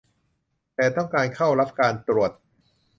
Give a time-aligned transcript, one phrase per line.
[0.75, 2.31] แต่ต้องการเข้ารับการตรวจ